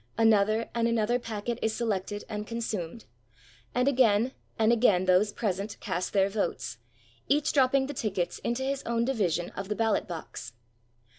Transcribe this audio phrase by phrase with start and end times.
[0.17, 3.05] Another and another packet is selected and consumed,
[3.75, 6.79] and again and again those present cast their votes,
[7.27, 10.53] each dropping the tickets into his own division of the ballot box.